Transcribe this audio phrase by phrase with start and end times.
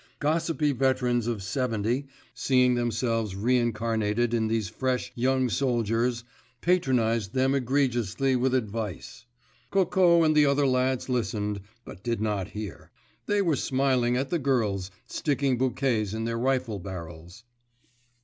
[0.17, 6.23] Gossipy veterans of '70, seeing themselves reincarnated in these fresh young soldiers,
[6.59, 9.27] patronized them egregiously with advice.
[9.69, 12.89] Coco and the other lads listened, but did not hear;
[13.27, 17.43] they were smiling at the girls sticking bouquets in their rifle barrels.